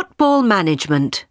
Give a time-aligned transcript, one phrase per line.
[0.00, 1.26] Football management.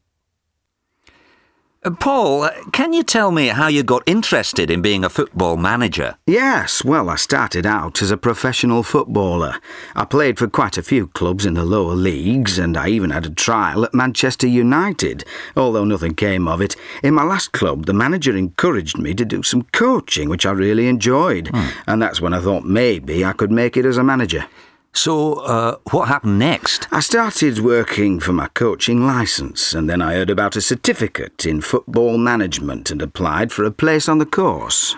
[1.83, 6.17] Uh, Paul, can you tell me how you got interested in being a football manager?
[6.27, 9.55] Yes, well, I started out as a professional footballer.
[9.95, 13.25] I played for quite a few clubs in the lower leagues, and I even had
[13.25, 15.23] a trial at Manchester United,
[15.55, 16.75] although nothing came of it.
[17.01, 20.87] In my last club, the manager encouraged me to do some coaching, which I really
[20.87, 21.49] enjoyed,
[21.87, 24.45] and that's when I thought maybe I could make it as a manager.
[24.93, 26.87] So, uh, what happened next?
[26.91, 31.61] I started working for my coaching licence, and then I heard about a certificate in
[31.61, 34.95] football management and applied for a place on the course.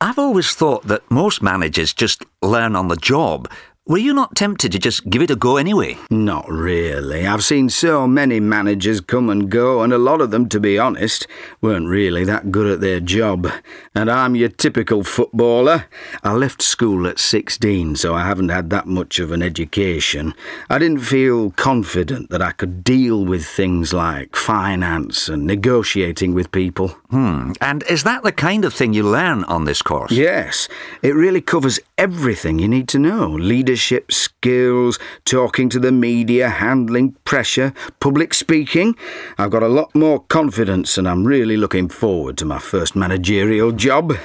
[0.00, 3.50] I've always thought that most managers just learn on the job.
[3.86, 5.96] Were you not tempted to just give it a go anyway?
[6.10, 7.26] Not really.
[7.26, 10.78] I've seen so many managers come and go, and a lot of them, to be
[10.78, 11.26] honest,
[11.62, 13.50] weren't really that good at their job.
[13.94, 15.86] And I'm your typical footballer.
[16.22, 20.34] I left school at 16, so I haven't had that much of an education.
[20.68, 26.52] I didn't feel confident that I could deal with things like finance and negotiating with
[26.52, 26.88] people.
[27.08, 27.52] Hmm.
[27.62, 30.12] And is that the kind of thing you learn on this course?
[30.12, 30.68] Yes,
[31.00, 33.30] it really covers everything you need to know
[33.70, 38.96] leadership skills, talking to the media, handling pressure, public speaking.
[39.38, 43.70] I've got a lot more confidence and I'm really looking forward to my first managerial
[43.70, 44.12] job.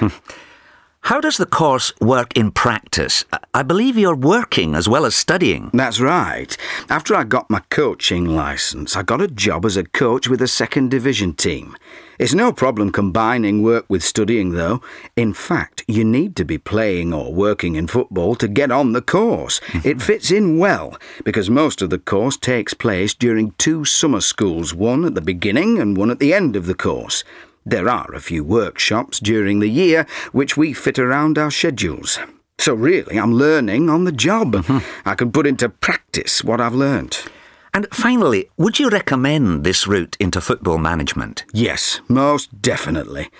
[1.06, 3.24] How does the course work in practice?
[3.54, 5.70] I- believe you're working as well as studying.
[5.72, 6.56] That's right.
[6.90, 10.48] After I got my coaching licence, I got a job as a coach with a
[10.48, 11.76] second division team.
[12.18, 14.80] It's no problem combining work with studying, though.
[15.14, 19.02] In fact, you need to be playing or working in football to get on the
[19.02, 19.60] course.
[19.84, 24.74] it fits in well, because most of the course takes place during two summer schools,
[24.74, 27.22] one at the beginning and one at the end of the course.
[27.68, 32.16] There are a few workshops during the year which we fit around our schedules.
[32.58, 34.64] So, really, I'm learning on the job.
[35.04, 37.26] I can put into practice what I've learnt.
[37.74, 41.44] And finally, would you recommend this route into football management?
[41.52, 43.30] Yes, most definitely.